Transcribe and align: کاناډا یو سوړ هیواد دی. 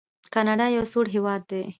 کاناډا 0.33 0.67
یو 0.77 0.85
سوړ 0.91 1.05
هیواد 1.15 1.41
دی. 1.51 1.63